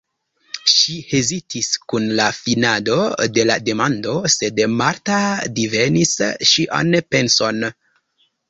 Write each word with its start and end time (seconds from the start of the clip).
Ŝi 0.75 0.93
hezitis 1.09 1.69
kun 1.91 2.07
la 2.19 2.25
finado 2.37 2.97
de 3.35 3.45
la 3.51 3.59
demando, 3.67 4.15
sed 4.39 4.65
Marta 4.81 5.21
divenis 5.61 6.19
ŝian 6.55 6.95
penson. 7.13 7.67